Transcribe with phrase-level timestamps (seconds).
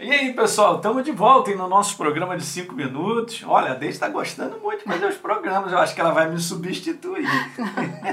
[0.00, 3.42] E aí, pessoal, estamos de volta no nosso programa de 5 minutos.
[3.44, 6.30] Olha, a Deise está gostando muito de fazer os programas, eu acho que ela vai
[6.30, 7.26] me substituir.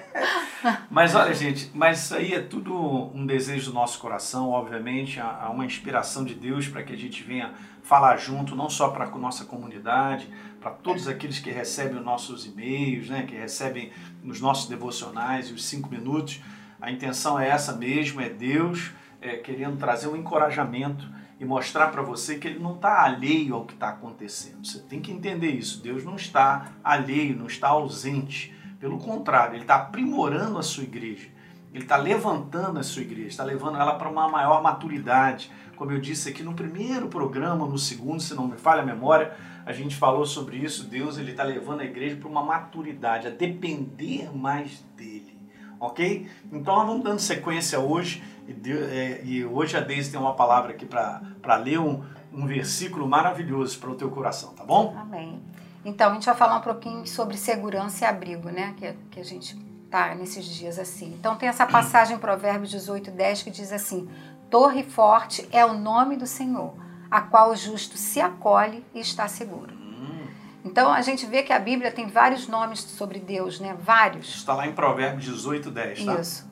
[0.90, 5.48] mas olha, gente, mas isso aí é tudo um desejo do nosso coração, obviamente, há
[5.48, 9.18] uma inspiração de Deus para que a gente venha falar junto, não só para a
[9.18, 10.28] nossa comunidade,
[10.60, 13.90] para todos aqueles que recebem os nossos e-mails, né, que recebem
[14.22, 16.42] os nossos devocionais e os 5 minutos.
[16.78, 18.90] A intenção é essa mesmo, é Deus
[19.22, 21.08] é, querendo trazer um encorajamento
[21.40, 24.62] e mostrar para você que ele não está alheio ao que está acontecendo.
[24.62, 25.82] Você tem que entender isso.
[25.82, 28.54] Deus não está alheio, não está ausente.
[28.78, 31.28] Pelo contrário, ele está aprimorando a sua igreja.
[31.72, 35.50] Ele está levantando a sua igreja, está levando ela para uma maior maturidade.
[35.76, 39.34] Como eu disse aqui no primeiro programa, no segundo, se não me falha a memória,
[39.64, 40.84] a gente falou sobre isso.
[40.84, 45.38] Deus ele está levando a igreja para uma maturidade, a depender mais dele.
[45.78, 46.28] Ok?
[46.52, 50.34] Então nós vamos dando sequência hoje e, Deus, é, e hoje a Deise tem uma
[50.34, 54.94] palavra aqui para ler um, um versículo maravilhoso para o teu coração, tá bom?
[54.98, 55.40] Amém.
[55.84, 58.74] Então, a gente vai falar um pouquinho sobre segurança e abrigo, né?
[58.76, 59.56] Que, que a gente
[59.88, 61.14] tá nesses dias assim.
[61.18, 64.08] Então, tem essa passagem em Provérbios 18, 10 que diz assim:
[64.50, 66.74] Torre forte é o nome do Senhor,
[67.08, 69.72] a qual o justo se acolhe e está seguro.
[69.72, 70.26] Hum.
[70.64, 73.76] Então a gente vê que a Bíblia tem vários nomes sobre Deus, né?
[73.80, 74.34] Vários.
[74.34, 76.20] Está lá em Provérbios 18, 10, tá?
[76.20, 76.49] Isso.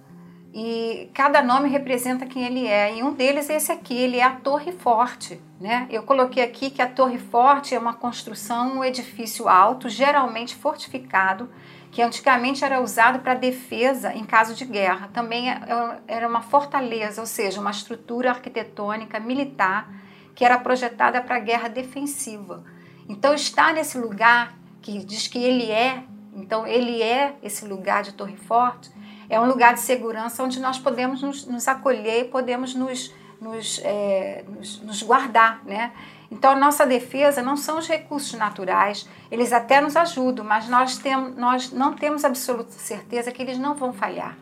[0.60, 2.96] E cada nome representa quem ele é.
[2.96, 5.40] E um deles é esse aqui, ele é a Torre Forte.
[5.60, 5.86] Né?
[5.88, 11.48] Eu coloquei aqui que a Torre Forte é uma construção, um edifício alto, geralmente fortificado,
[11.92, 15.08] que antigamente era usado para defesa em caso de guerra.
[15.12, 15.60] Também é,
[16.08, 19.88] é, era uma fortaleza, ou seja, uma estrutura arquitetônica militar
[20.34, 22.64] que era projetada para guerra defensiva.
[23.08, 26.02] Então, estar nesse lugar que diz que ele é,
[26.34, 28.97] então ele é esse lugar de Torre Forte,
[29.28, 34.44] é um lugar de segurança onde nós podemos nos, nos acolher, podemos nos, nos, é,
[34.48, 35.92] nos, nos guardar, né?
[36.30, 40.98] Então, a nossa defesa não são os recursos naturais, eles até nos ajudam, mas nós,
[40.98, 44.36] tem, nós não temos absoluta certeza que eles não vão falhar.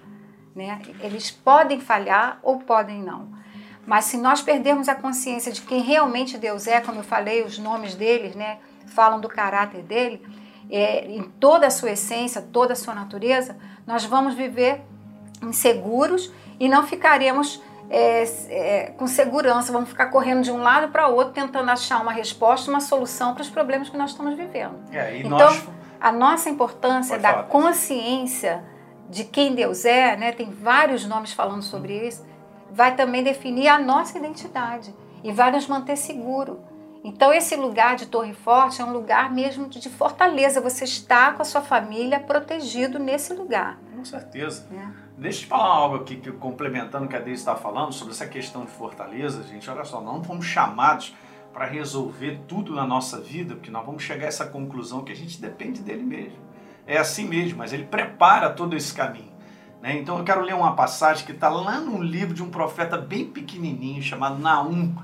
[0.55, 0.81] Né?
[1.01, 3.29] Eles podem falhar ou podem não.
[3.87, 7.57] Mas se nós perdermos a consciência de quem realmente Deus é, como eu falei, os
[7.57, 8.59] nomes deles né,
[8.89, 10.27] falam do caráter dele,
[10.71, 13.57] é, em toda a sua essência, toda a sua natureza,
[13.87, 14.83] nós vamos viver
[15.43, 21.09] inseguros e não ficaremos é, é, com segurança, vamos ficar correndo de um lado para
[21.09, 24.75] o outro, tentando achar uma resposta, uma solução para os problemas que nós estamos vivendo.
[24.93, 25.69] É, então, nós...
[26.01, 28.65] a nossa importância da consciência
[29.09, 32.27] de quem Deus é, né, tem vários nomes falando sobre isso,
[32.73, 36.61] vai também definir a nossa identidade e vai nos manter seguro.
[37.05, 40.61] Então, esse lugar de Torre Forte é um lugar mesmo de fortaleza.
[40.61, 43.79] Você está com a sua família protegido nesse lugar.
[43.95, 44.67] Com certeza.
[44.73, 45.07] É.
[45.19, 48.13] Deixa eu te falar algo aqui, que, complementando o que a Deise está falando sobre
[48.13, 49.71] essa questão de fortaleza, gente.
[49.71, 51.15] Olha só, não fomos chamados
[51.53, 55.17] para resolver tudo na nossa vida, porque nós vamos chegar a essa conclusão que a
[55.17, 56.39] gente depende dele mesmo.
[56.87, 59.33] É assim mesmo, mas ele prepara todo esse caminho.
[59.81, 59.97] Né?
[59.97, 63.25] Então eu quero ler uma passagem que está lá no livro de um profeta bem
[63.25, 64.95] pequenininho, chamado Naum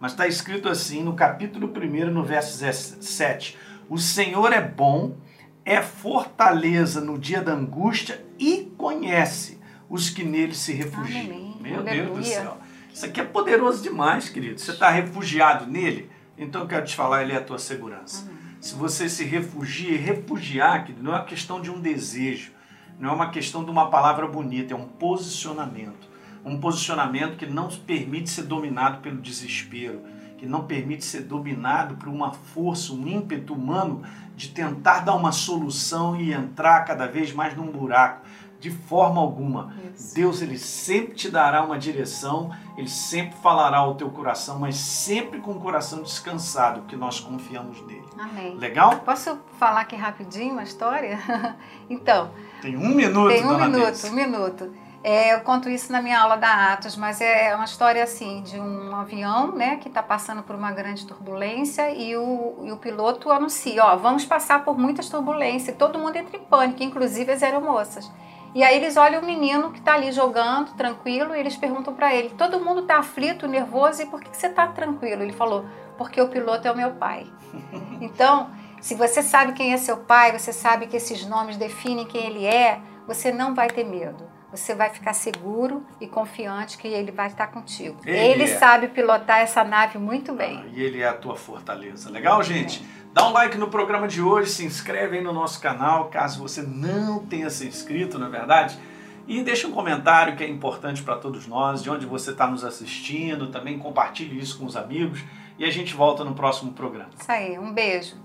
[0.00, 2.58] mas está escrito assim no capítulo 1, no verso
[3.02, 3.58] 7.
[3.88, 5.16] O Senhor é bom,
[5.62, 9.60] é fortaleza no dia da angústia e conhece
[9.90, 11.26] os que nele se refugiam.
[11.26, 11.56] Amém.
[11.60, 12.04] Meu Aleluia.
[12.04, 12.58] Deus do céu.
[12.92, 14.58] Isso aqui é poderoso demais, querido.
[14.58, 16.10] Você está refugiado nele?
[16.38, 18.22] Então eu quero te falar, ele é a tua segurança.
[18.22, 18.40] Amém.
[18.58, 22.52] Se você se refugia, e refugiar, querido, não é uma questão de um desejo,
[22.98, 26.09] não é uma questão de uma palavra bonita, é um posicionamento
[26.44, 30.02] um posicionamento que não permite ser dominado pelo desespero,
[30.38, 34.02] que não permite ser dominado por uma força, um ímpeto humano
[34.34, 38.26] de tentar dar uma solução e entrar cada vez mais num buraco.
[38.58, 39.74] De forma alguma.
[39.94, 40.14] Isso.
[40.14, 45.40] Deus ele sempre te dará uma direção, ele sempre falará ao teu coração, mas sempre
[45.40, 48.04] com o coração descansado, porque nós confiamos nele.
[48.18, 48.54] Amém.
[48.56, 48.98] Legal?
[48.98, 51.18] Posso falar aqui rapidinho uma história?
[51.88, 52.32] então.
[52.60, 54.04] Tem um minuto, Tem um minuto, Deus.
[54.04, 54.70] um minuto.
[55.02, 58.60] É, eu conto isso na minha aula da Atos, mas é uma história assim de
[58.60, 63.30] um avião, né, que está passando por uma grande turbulência e o, e o piloto
[63.30, 65.74] anuncia, ó, vamos passar por muitas turbulências.
[65.74, 68.10] Todo mundo entra em pânico, inclusive as aeromoças.
[68.54, 72.14] E aí eles olham o menino que está ali jogando, tranquilo, e eles perguntam para
[72.14, 75.22] ele: todo mundo está aflito, nervoso, e por que, que você está tranquilo?
[75.22, 75.64] Ele falou:
[75.96, 77.26] porque o piloto é o meu pai.
[78.02, 82.26] então, se você sabe quem é seu pai, você sabe que esses nomes definem quem
[82.26, 87.12] ele é, você não vai ter medo você vai ficar seguro e confiante que ele
[87.12, 87.96] vai estar contigo.
[88.04, 88.58] Ele, ele é.
[88.58, 90.64] sabe pilotar essa nave muito bem.
[90.64, 92.10] Ah, e ele é a tua fortaleza.
[92.10, 92.84] Legal, gente?
[93.12, 96.62] Dá um like no programa de hoje, se inscreve aí no nosso canal, caso você
[96.62, 98.78] não tenha se inscrito, na é verdade.
[99.26, 102.64] E deixa um comentário que é importante para todos nós, de onde você está nos
[102.64, 105.22] assistindo, também compartilhe isso com os amigos
[105.58, 107.10] e a gente volta no próximo programa.
[107.20, 108.16] Isso aí, um beijo.